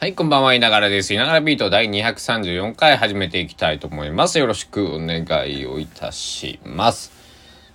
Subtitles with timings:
[0.00, 1.12] はい、こんばんは、いながらです。
[1.12, 4.38] いながらビート第234回始めていきたいと思います。
[4.38, 7.12] よろしくお願いをいたします。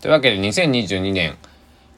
[0.02, 1.38] というわけで、2022年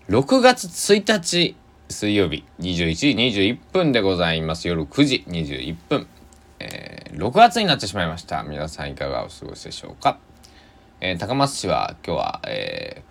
[0.10, 1.56] 6月1日
[1.88, 4.68] 水曜日21時21分でございます。
[4.68, 6.08] 夜9時21分。
[6.60, 8.44] えー、6月になってしまいました。
[8.44, 10.20] 皆さんいかがお過ごしでしょうか。
[11.00, 13.02] えー、高松市は今日は、え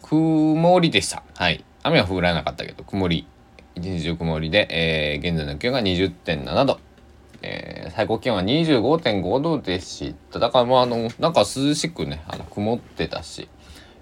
[0.00, 1.22] ー、曇りでした。
[1.34, 1.62] はい。
[1.82, 3.26] 雨は降らなかったけど、曇り
[3.76, 6.78] 一日中曇りで、えー、現在の気温が20.7度。
[7.46, 10.38] えー、最高気温は25.5度でした。
[10.38, 13.48] だからもうあの、なんか涼しくね、あの曇ってたし、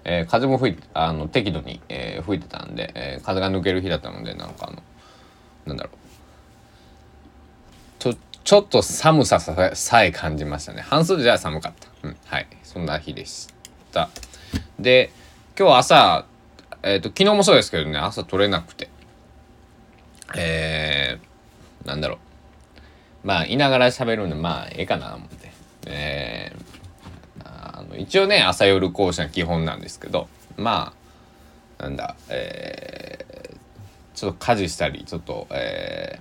[0.05, 4.81] えー、風も吹い、あの、適度に、えー、吹いてたんで、えー、風が抜ける日だったので、なんかあの、
[5.65, 5.97] なんだろう。
[7.99, 8.13] ちょ、
[8.43, 10.81] ちょっと寒ささえ感じましたね。
[10.81, 11.87] 半袖じゃ寒かった。
[12.07, 12.47] うん、はい。
[12.63, 13.47] そんな日でし
[13.91, 14.09] た。
[14.79, 15.11] で、
[15.57, 16.25] 今日朝、
[16.81, 18.89] えっ、ー、と、昨日もそうですけどね、朝取れなくて。
[20.35, 23.27] えー、なんだろう。
[23.27, 25.51] まあ、いながら喋るんで、まあ、ええかな、思って。
[25.85, 30.93] えー、あの一応ね、朝夜講師は基本なんですけど、ま
[31.79, 36.19] あ、なんだ、えー、ちょっと家事したり、ちょっと、え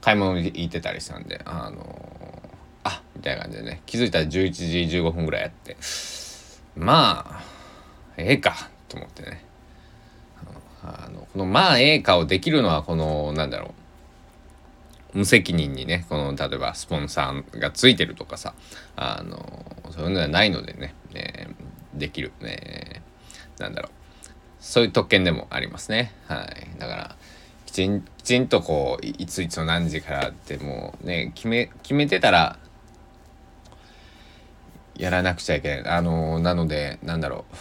[0.00, 2.42] ー、買い物行ってたりしたんで、あの
[2.84, 4.28] あみたいな感じでね、気づいたら11
[4.88, 5.76] 時15分ぐらいやって、
[6.76, 7.42] まあ、
[8.16, 9.44] ええか、と思ってね。
[10.84, 13.84] あのこのまあええかをできるのはこのなんだろう。
[15.14, 18.52] 無責任にねこの例えばスポンサーがついてるとかさ
[18.96, 21.48] あのそういうのではないのでね、ね、
[21.94, 23.00] できる、ね、
[23.58, 23.92] なんだろう。
[24.58, 26.12] そういう特権でもありますね。
[26.26, 26.80] はい。
[26.80, 27.16] だから
[27.64, 32.58] きちんきちんとこういついつの何時からってもうね決め決めてたら
[34.96, 35.86] やらなくちゃいけない。
[35.86, 37.56] あのなのでなんだろう。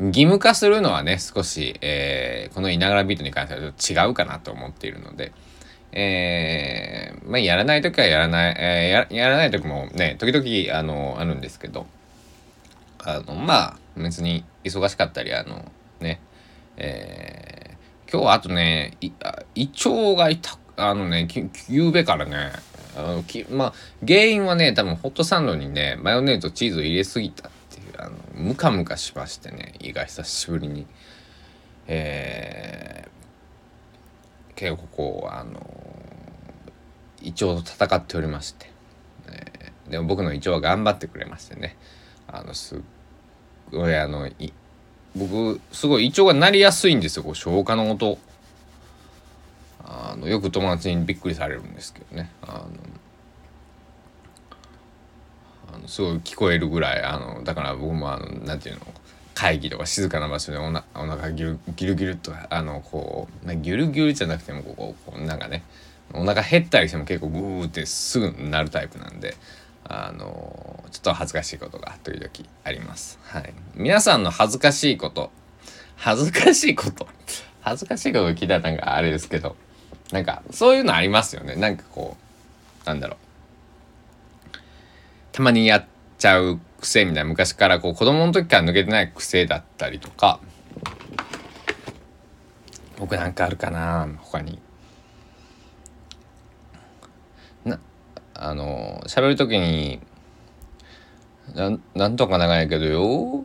[0.00, 5.32] 義務化するのはね、少し、えー、このいながらビートに関してはちょっと違うかなと思っているので、
[5.92, 11.86] えー、まあ、やらないときはやらない、えー、や、やらないときもね、時々、あの、あるんですけど、
[12.98, 16.20] あの、まあ、別に忙しかったり、あの、ね、
[16.76, 19.12] えー、今日はあとね、い
[19.54, 21.28] 胃腸が痛あのね、
[21.68, 22.52] ゆうべからね、
[22.96, 23.72] あのきまあ、
[24.06, 27.50] 原因はね、多分ホットサンドにね、マヨネーズとチーズを入れすぎた。
[28.34, 30.86] ムカムカしましてね胃が久しぶりに。
[31.86, 35.60] えー、結構こうあの
[37.22, 38.70] 胃腸と戦っておりまして、
[39.26, 41.76] えー、でも僕の胃腸は頑張ってくれましてね。
[42.26, 42.78] あのすっ
[43.70, 44.52] ごいあのい
[45.14, 48.18] 僕すごい胃腸がなりやすいんですよこう消化の音。
[49.86, 52.30] あのよく友達にびっくりされるんですけどね。
[52.42, 52.68] あの
[55.86, 58.86] すごい聞こえるぐらいあのだから僕もあのなんていうの
[59.34, 65.64] 会議とか静かな場所でおなお腹ギュルギルギュルとあのこうギュルギュルじゃなくてもこうこうなんかね
[66.12, 69.36] お腹減ったりしても結構グーってすぐなるタイプなんで
[69.84, 72.30] あのちょっと恥ずかしいことが時々
[72.62, 73.18] あります。
[73.24, 75.30] はい、皆さんの恥ずかしいこと
[75.96, 77.06] 恥ずかしいこと。
[77.60, 79.56] 恥ずかしいこと聞いたらなんかあれですけど
[80.12, 81.56] なんかそういうのありますよね。
[81.56, 82.16] なんかこ
[82.84, 83.23] うなんだろう。
[85.34, 85.84] たまにやっ
[86.16, 90.38] ちゃう癖みたいな昔からこう子供の時から抜けてない癖だったりとか
[93.00, 94.60] 僕なんかあるかな他に。
[97.64, 97.80] な
[98.34, 99.98] あの喋る時に
[101.52, 103.44] ななんとか長いけどよ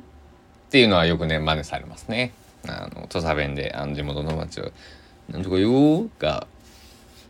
[0.67, 2.33] っていうのはよくね真似されますね。
[2.67, 4.69] あの土佐弁であの地元の町は
[5.27, 6.45] 「なんとかよ」が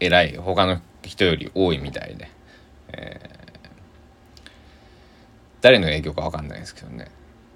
[0.01, 2.29] 偉い他の人より多いみたいで、
[2.91, 3.38] え
[5.61, 7.07] 誰の影響か分かんないですけどね。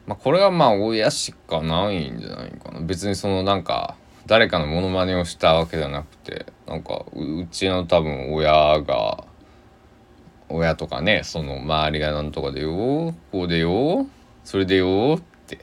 [0.05, 2.81] まあ、これはまあ親しかないんじゃないかな。
[2.81, 9.23] 別にそのなんか誰かのモノマネをしたわけじゃなくてなんかうちの多分親が
[10.49, 14.05] 親とかねその周りがなんとかでよこうでよ
[14.43, 15.59] それでよって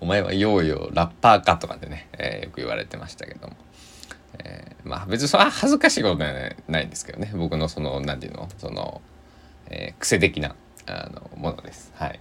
[0.00, 3.56] お前はようよラッパーかとかでね、えー、よく言われてましたけども。
[4.40, 6.32] えー、まあ別にそれは恥ずかしいことでは
[6.68, 8.48] ないんですけどね僕のその何て言うの？
[8.58, 9.00] その
[9.68, 10.54] えー、癖的な
[10.86, 11.92] あのものです。
[11.94, 12.20] はい。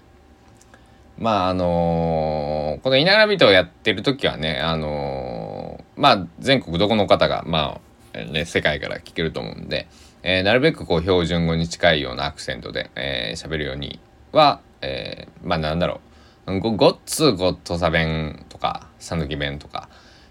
[1.18, 7.80] まああのー、この「稲並人」をやってる時はね、あのー、まあ全国どこの方がま
[8.14, 9.88] あ、ね、世界から聞けると思うんで、
[10.24, 14.00] えー、なるべくこう標準語に近いようなアクセントで喋、えー、るように
[14.32, 16.02] は、えー、まあなんだろ
[16.48, 19.90] うごごっつご土佐弁とか讃岐弁とか、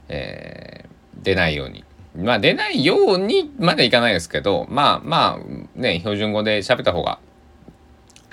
[0.09, 1.85] えー、出ないように
[2.17, 7.19] まあ出ないようにまでいかないですけど、まあまあね、標準語で喋った方が、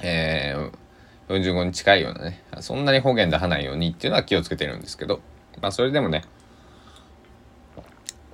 [0.01, 0.71] えー、
[1.27, 5.19] 標準語に近いようなね、そんなに方言出さないようにっていうのは気をつけてるんですけど、
[5.61, 6.23] まあそれでもね、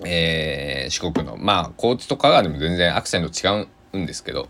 [0.05, 4.47] えー、四国のまあ高知と香川でも全然アクセント違うんですけど、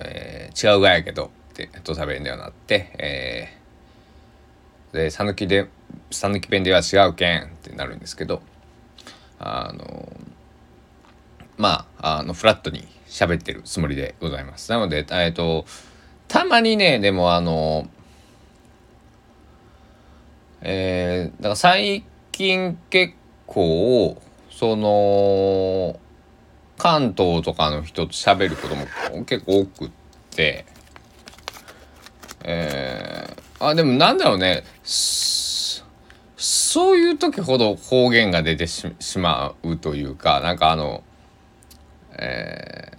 [0.00, 5.68] えー、違うがやけどって土佐弁ではなって、えー、で讃岐で
[6.10, 8.42] 讃岐弁では違うけんってなるんですけど
[9.38, 10.12] あの
[11.56, 14.70] まああのフラットに喋ってるつもりでございます。
[14.70, 15.66] なのでえっ、と
[16.28, 17.88] たまにねでもあの
[20.62, 23.14] えー、だから最近結
[23.46, 26.00] 構その
[26.78, 28.86] 関東とかの人と喋ることも
[29.24, 29.90] 結構多くっ
[30.30, 30.64] て
[32.42, 34.64] えー、あでもなんだろうね
[36.46, 41.02] そういう時ほど方言が出てしまうというかなんかあの
[42.18, 42.98] え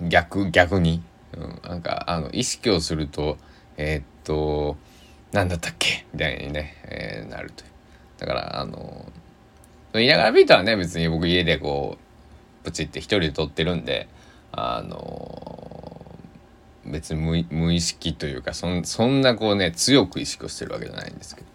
[0.00, 1.02] ー、逆逆に、
[1.36, 3.36] うん、なんかあの意識をすると
[3.76, 4.76] えー、っと
[5.32, 6.06] 何だったっけ？
[6.12, 7.70] みたいにね、えー、なるという。
[8.18, 9.10] だからあの
[9.92, 11.98] 言いながらビートはね別に僕家でこ
[12.62, 14.08] うプチって一人で撮ってるんで
[14.52, 16.06] あの
[16.86, 21.48] 別に無意識というかそんそんなこうね強く意識をしてるわけじゃないんですけど。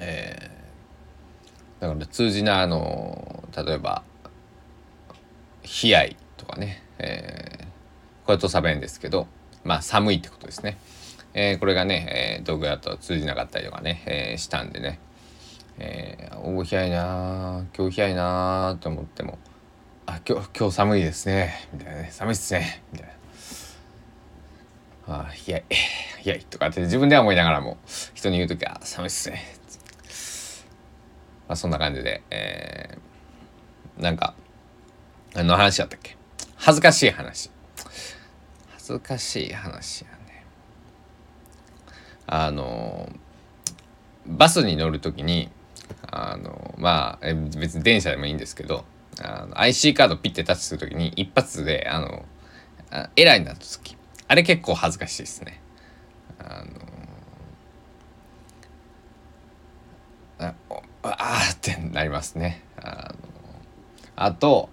[0.00, 4.02] えー、だから通じなあの例えば
[5.62, 9.28] 「悲哀」とかね、えー、これと差弁ですけど
[9.62, 10.78] まあ寒いってことですね。
[11.32, 14.98] えー、これがね、えー、道具だと通じなかったりとかね、えー、したんでね、
[15.78, 19.38] えー、お冷やいな今日冷やいなと思っても
[20.06, 21.68] あ今日今日寒いですね。
[21.72, 22.08] みたいなね。
[22.10, 22.82] 寒いっすね。
[22.92, 23.14] みたいな。
[25.12, 25.64] あ冷やい
[26.24, 27.78] 冷やいとかって自分では思いながらも
[28.14, 29.59] 人に言う時は寒いっすね。
[31.50, 34.34] まあそんな感じで、えー、なんか
[35.34, 36.16] 何の話やったっけ？
[36.54, 37.50] 恥ずかしい話。
[38.70, 40.44] 恥ずかしい話やね。
[42.28, 43.10] あの
[44.28, 45.50] バスに乗る時に
[46.08, 48.84] あのまあ別に電車でもいいんですけど
[49.20, 52.26] あの IC カードピッてタッチする時に一発であの
[53.16, 53.96] エラーになった時。
[54.28, 55.60] あれ結構恥ずかしいですね。
[56.38, 56.90] あの
[60.38, 60.54] あ
[61.02, 62.62] あーってなりますね。
[62.76, 63.14] あ
[64.16, 64.68] あと、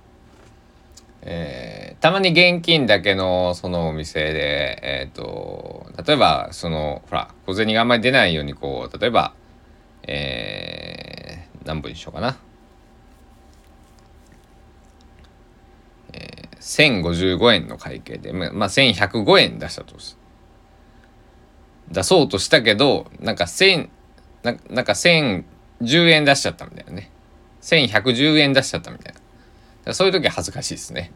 [1.21, 9.33] えー、たまに現金だけのそのお店で、え、ー、と例えばそのほら小銭があんまり出ないようにこう例えば、
[10.03, 11.27] えー
[11.67, 12.37] 何本にしようかな。
[16.13, 19.95] えー、1055円の会計で、まあ、1105円出したと
[21.91, 23.89] 出そうとしたけど、なんか1000、
[24.43, 24.93] ななんか
[25.81, 27.11] 10円出しちゃったんだよね。
[27.61, 29.13] 1110円出しちゃったみたい
[29.85, 29.93] な。
[29.93, 31.11] そういう時は恥ずかしいですね。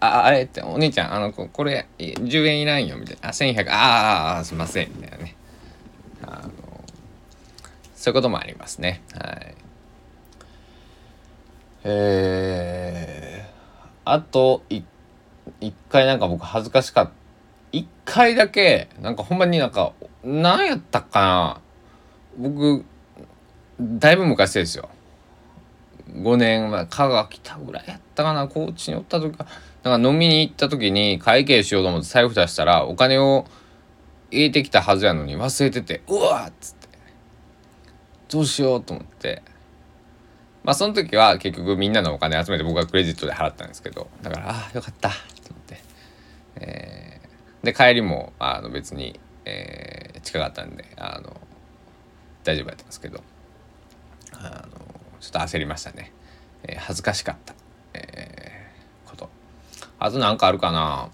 [0.00, 3.30] あ、あれって、お兄ちゃん、あの、これ、10円いらんよ、みたいな。
[3.30, 5.36] あ、1100、ああ、すいません、みたいなね。
[6.22, 6.50] あの、
[7.94, 9.02] そういうこともありますね。
[9.14, 9.54] はい。
[11.84, 13.50] えー、
[14.04, 17.12] あと一回なんか僕恥ずかしかった。
[17.72, 19.92] 一回だけ、なんかほんまになんか、
[20.22, 21.60] 何やったかな
[22.36, 22.84] 僕、
[23.80, 24.88] だいぶ昔ですよ。
[26.12, 29.46] 5年前、香川来たぐらいやったかな高知におった時か。
[29.82, 33.46] なんか飲みに行った時に会計しようと思って財布出したら、お金を
[34.30, 36.88] 入れてきたはずやのに忘れてて、うわっつって。
[38.30, 39.42] どうしようと思って。
[40.64, 45.14] まあその時は結局みんなのお金集めて僕はクレジットで払ったんですけどだからああよかったと
[45.50, 45.80] 思って、
[46.56, 51.40] えー、で帰りもあの別に、えー、近かったんであの
[52.44, 53.22] 大丈夫やったんですけど
[54.42, 54.78] あの
[55.20, 56.12] ちょっと焦りましたね、
[56.64, 57.54] えー、恥ずかしかった、
[57.94, 59.30] えー、こと。
[59.98, 61.08] あと何かあるかな。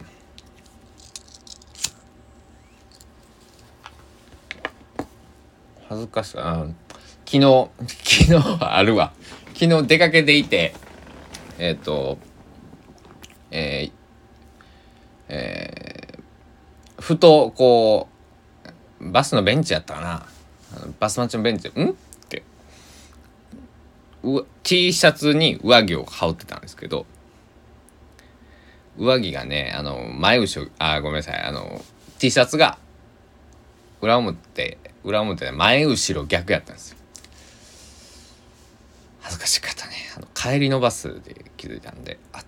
[5.88, 6.66] 恥ずかしか
[7.26, 7.68] 昨日
[8.28, 9.12] 昨日あるわ。
[9.54, 10.74] 昨日出かけていて、
[11.58, 12.18] えっ、ー、と、
[13.50, 13.92] えー、
[15.28, 18.08] えー、ふと、こ
[19.00, 20.26] う、バスのベンチやったかな。
[20.98, 21.70] バス待ちのベンチ。
[21.70, 21.96] で、ん、
[24.62, 27.06] T シャツに上着を羽織ってたんですけど、
[28.98, 31.82] 上着がね、あの、前後ろ、あ、ごめんなさい、あの、
[32.18, 32.78] T シャツが、
[34.00, 36.98] 裏表、裏表で前後ろ逆やったんですよ。
[39.20, 39.94] 恥ずかしかったね。
[40.16, 42.42] あの帰りのバスで気づいたんであ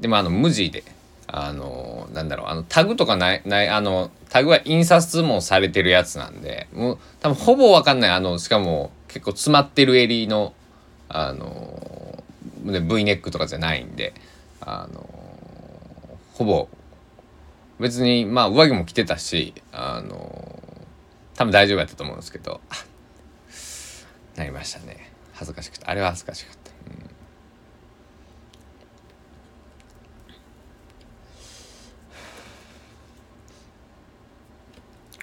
[0.00, 0.82] でもあの無地で
[1.28, 8.10] あのなんだろうあのタグとかないないあのタグは印刷もされてるやつなんでもう多分ほぼ分かんない。
[8.10, 10.52] あのしかも結構詰まってる襟の
[11.08, 12.22] あの
[12.62, 14.12] V ネックとかじゃないんで
[14.60, 15.08] あの
[16.34, 16.68] ほぼ
[17.80, 20.62] 別にまあ上着も着てたしあの
[21.34, 22.60] 多分大丈夫やったと思うんですけど
[24.36, 25.10] なりましたね。
[25.32, 25.86] 恥ずかしくて。
[25.86, 26.56] あれは恥ずかしかっ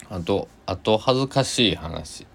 [0.10, 2.26] た、うん、あとあと恥ずかしい話。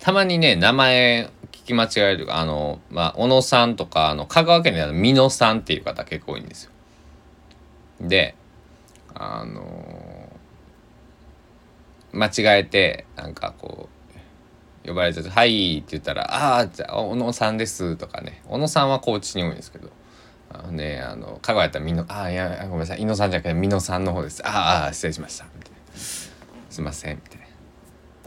[0.00, 6.70] たまにね名前聞き間違えるとかあのまあ小野さんとかあの香川県であの美濃さんっていう方結構多いんですよ。
[8.00, 8.34] で
[9.14, 10.32] あの
[12.12, 13.88] 間違えてなんかこ
[14.84, 18.42] う呼ばれちゃって「はい」って言ったら「ああじゃあ小野さんです」とかね。
[18.48, 19.90] 小野さんは高知に多いんですけど。
[20.52, 23.00] あのねあの香川やったらみのああいやごめんなさい。
[23.00, 24.42] 伊野さんじゃなくて美濃さんの方です。
[24.44, 25.44] ああ失礼しました。
[25.56, 25.78] みたいな。
[25.94, 26.32] す
[26.80, 27.16] いません。
[27.22, 27.39] みたいな。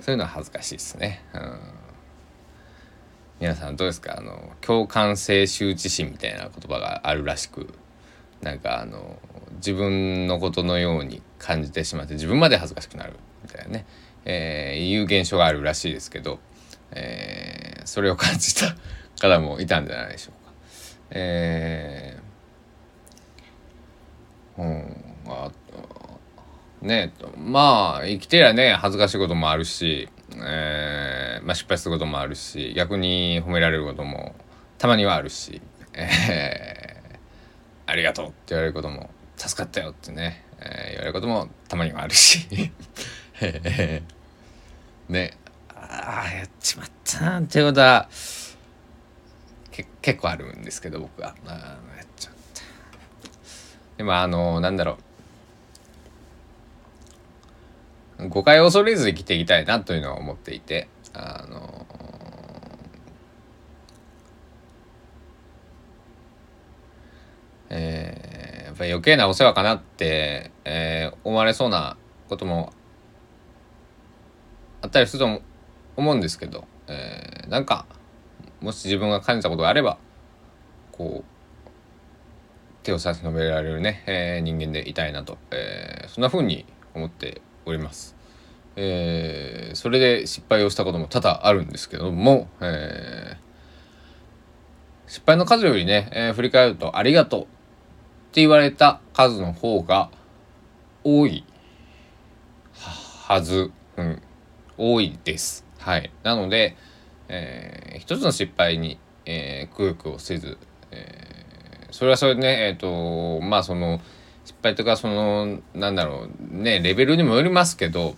[0.04, 1.24] そういうのは恥ずかしいですね。
[1.34, 1.60] うん。
[3.40, 4.18] 皆さんどうですか？
[4.18, 7.74] あの共感性羞恥心みたいな言葉があるらしく
[8.42, 9.18] なんかあの
[9.56, 13.86] 自分のことのように感じてしまって自分まで恥ずかしくなるみたいなね、
[14.26, 16.40] えー、いう現象があるらしいですけど、
[16.92, 18.76] えー、それを感じた
[19.22, 20.52] 方もいたんじゃないでしょうか。
[21.12, 25.50] えー、うんあ
[26.84, 34.36] ねまあ生きてりゃね恥ずかしいこともあるし、えーまあ、失敗することもあるし逆に褒められることも
[34.78, 35.62] たまにはあるし、
[35.94, 42.48] えー、ありがとうって言われることも助かったよってね、えー、言われることもたまにはあるし
[45.10, 45.38] ね
[45.76, 48.10] ああやっちまったなっていうことは
[49.74, 51.36] け結構あるんですけど僕は。
[51.46, 51.52] あ
[51.98, 52.62] やっちゃった。
[53.98, 54.98] でもあのなんだろう。
[58.30, 61.86] 誤解を恐れず生きていきたいなというのは思っていてあの
[67.76, 71.98] えー、やっぱり余計なお世話かなって、えー、思われそうな
[72.30, 72.72] ことも
[74.84, 75.42] あったりすると
[75.96, 77.88] 思うんですけど、えー、なんか
[78.62, 79.98] もし自分が感じたことがあれば
[80.92, 81.34] こう
[82.84, 88.16] 手を差し伸べられるね、えー、人間でいたいなと、えー、そんな風に思っております。
[88.76, 97.46] えー、それで失敗をしたことも多々あるんですけども、えー、失敗の数よりね、えー、振り返ると「ありがとう」っ
[98.34, 100.10] て言われた数の方が
[101.04, 101.46] 多い
[103.28, 104.22] はず、うん、
[104.78, 105.66] 多いです。
[105.78, 106.76] はい、なので、
[107.28, 110.58] えー、一つの失敗に、えー、くよくよせず、
[110.92, 114.02] えー、それはそれでねえっ、ー、とまあその
[114.64, 118.16] 敗とかそのなんだろうねレベルにもよりますけど、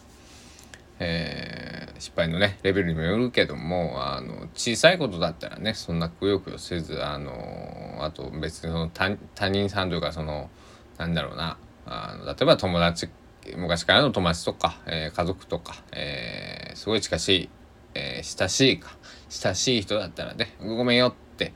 [1.00, 10.50] えー、失敗のねレベルにもよるけどもあの小さいことだったらねそんなくよくよせずあのあと別にその他人さんというかその
[10.98, 13.10] なんだろうなあの例えば友達
[13.58, 17.50] 昔からの友達とか、えー、家族とか、えー、すごい近しい、
[17.94, 18.96] えー、親しいか
[19.30, 21.54] 親しい人だったらねごめんよって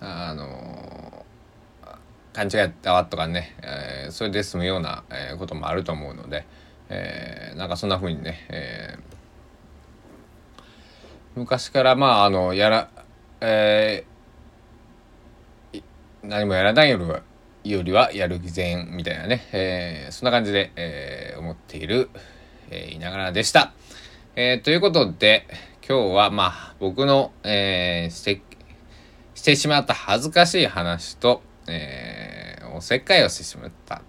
[0.00, 1.13] あの
[2.34, 6.44] 勘違いったわとかね、えそれで済むような、えこともあると思うので、
[6.90, 8.98] えなんかそんな風にね、え
[11.36, 12.90] 昔からまああのやら、
[13.40, 14.04] え
[16.22, 17.22] 何もやらないよりは
[17.64, 22.10] よりはやる偽善みたいなね、えー、そんな感じで、えー、思っている、
[22.70, 23.72] えー、いながらでした。
[24.36, 25.46] えー、ということで、
[25.86, 28.42] 今日はまあ僕の、えー、して
[29.34, 34.02] してしまった恥ずかしい話と、えー、おせっかいをしてしまった、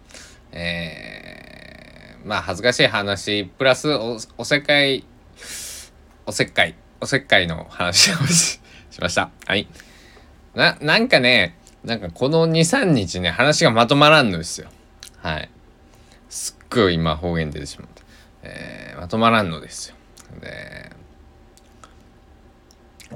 [0.52, 5.06] えー、まあ恥ずかしい話プラスおおせっかい
[6.26, 8.60] おせっかいおせっかいの話をし
[9.00, 9.30] ました。
[9.46, 9.68] はい。
[10.56, 14.70] な、なんかね、なんかこの2、3日ね、話がまとまらんのですよ。
[15.18, 15.50] はい。
[16.30, 18.04] すっごい今方言出てしまった。
[18.44, 19.96] えー、まとまらんのですよ。
[20.40, 20.92] で、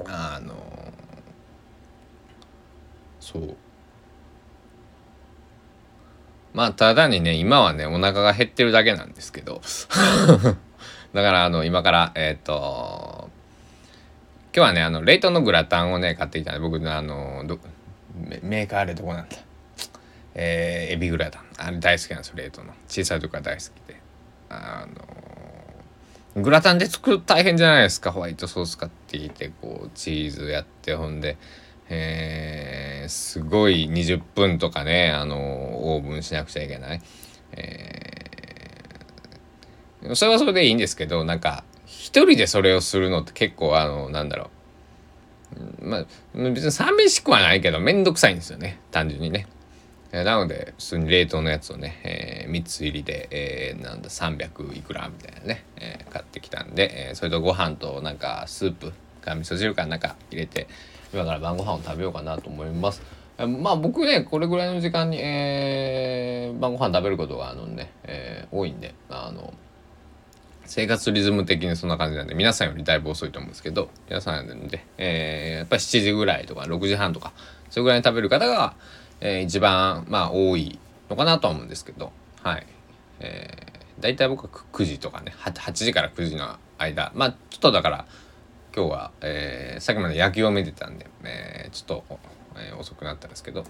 [0.06, 0.54] あの
[3.18, 3.56] そう。
[6.52, 9.60] まあ、ただにね、今はね、お腹が減ってるだけなんですけど。
[11.14, 13.30] だから、あの、今から、えっ、ー、と、
[14.54, 17.44] 今日はね、あの、冷凍のグラタンをね、買ってきたんで、僕、あの、
[18.42, 19.36] メーカーあれどこなんだ。
[20.34, 21.44] えー、エビグラタン。
[21.58, 22.72] あれ大好きなんですよ冷凍の。
[22.88, 24.00] 小さい時から大好きで。
[24.48, 24.86] あ
[26.34, 31.36] のグラタンで作る大変じゃないですかホワイトソース買ってきてこうチーズやってほんで
[31.90, 35.36] えー、すごい20分とかねあの
[35.94, 37.02] オーブンしなくちゃいけない、
[37.52, 44.48] えー、それはそれでいいんですけどなんか一人でそれをするのって結構あのなんだろう
[45.82, 48.78] まあ、別に寂しくはないけど、めんどくさいんですよね。
[48.90, 49.46] 単純にね。
[50.12, 60.66] なので、普通に冷凍のやつをね、えー、3つ入りで、えー、なんだ、300いくらみたいなね、えー、買ってきたんで、えー、それとご飯となんかスープか味噌汁かなんか入れて
[61.12, 63.02] 今から晩ご飯を食べようかなと思います。
[63.46, 69.54] まあ僕ねこれぐらいの時間に、えー、晩ご飯食べることがあのね、えー、多いんであの
[70.66, 77.32] 生活リズム的にそんな感じなんで皆さんよりだいぶ遅いと思うんですけど皆さんなんで、えー、やっぱり7時ぐらいとか6時半とか
[77.70, 78.74] それぐらいに食べる方が、
[79.20, 82.12] えー、一番まあ多いのかなとは思うんですけど
[82.42, 82.66] はい。
[83.20, 88.06] えー、大体僕は9時とかね 8, 8時から9時の間まあちょっとだから
[88.74, 92.18] 今日は、えー、さっきまで野球を見てたんで、えー、ちょっと、
[92.56, 93.64] えー、遅くなったんですけど、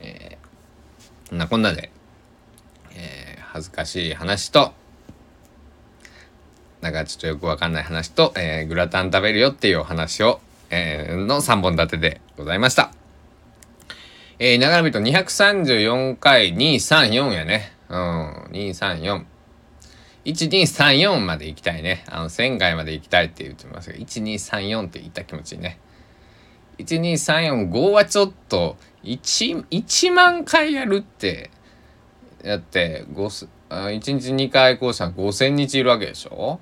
[0.00, 1.90] えー、なこんなで、
[2.94, 4.72] えー、恥ずかしい話と
[6.80, 12.92] なんかちょっとよくわかんない話と、えー、グラタン食べるよっていうお話を、えー、の3本立てでございました。
[14.38, 17.72] えー、長らと234回234やね。
[17.88, 19.35] うん、234。
[20.26, 22.04] 1234まで行きたいね。
[22.08, 25.78] あの、1000回まで行きたいって言ってますが、1234って言った気持ちいいね。
[26.78, 31.50] 12345はちょっと1、1万回やるって、
[32.44, 33.48] だって、1
[34.00, 36.60] 日2回こうしたら5000日いるわけでしょ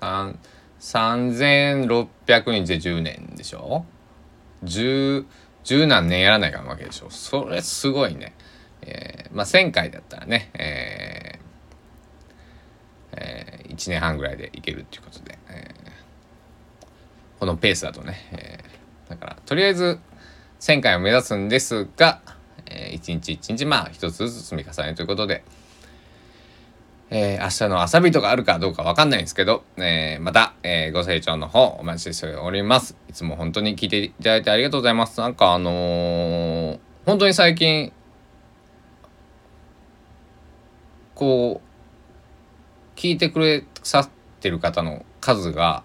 [0.00, 0.36] ?3、
[0.80, 3.84] 3600日で10年でしょ
[4.64, 5.26] ?10、
[5.64, 7.10] 10何年やらないかんわけでしょ？
[7.10, 8.34] それすごいね。
[8.82, 11.39] えー、まあ1000回だったらね、えー
[13.16, 19.98] えー、1年半ぐらいでいけるっていうことで、えー、このペースだとね、えー、だからとりあえず
[20.60, 22.20] 1000回を目指すんですが、
[22.66, 25.42] えー、1日1日まあ一つずつ積み重ねということで、
[27.10, 32.96] えー、明日の朝日とかあるかどうかわかんないんですけど、えー、また、えー、ご清聴の方お待ちしております。
[33.08, 35.20] いつも本当に聞いていただいてありがとうございます。
[35.20, 37.92] なんかあのー、本当に最近、
[41.16, 41.69] こう、
[43.00, 45.84] 聞いてくれさってる方の数が、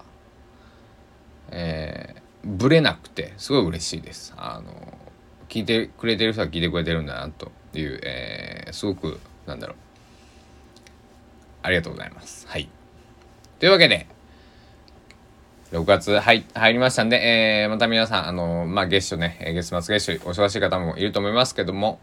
[1.50, 4.34] えー、ぶれなくて、すごい嬉しいです。
[4.36, 4.70] あの、
[5.48, 9.76] 聞いてくれてる人は聞いてくれてるんだな、という、えー、すごく、なんだろう、
[11.62, 12.46] ありがとうございます。
[12.48, 12.68] はい。
[13.60, 14.06] というわけで、
[15.72, 21.98] 6月入入りましたんで、えー、また皆さん、あのー、まあ、月初ね、月末月初、お忙しい方もいると思いますけども、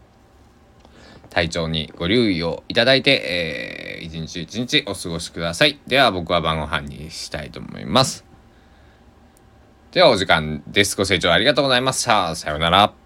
[1.34, 5.80] 体調にご留意をいただいて、えー、一日一日お過ごしください。
[5.86, 8.24] では僕は晩ご飯にしたいと思います。
[9.90, 10.96] ではお時間です。
[10.96, 12.36] ご清聴ありがとうございました。
[12.36, 13.03] さようなら。